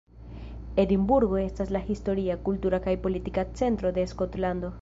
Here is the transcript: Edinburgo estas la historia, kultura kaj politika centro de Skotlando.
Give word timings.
Edinburgo 0.77 1.37
estas 1.43 1.73
la 1.77 1.83
historia, 1.91 2.39
kultura 2.49 2.83
kaj 2.89 2.99
politika 3.07 3.47
centro 3.63 3.97
de 4.01 4.11
Skotlando. 4.17 4.79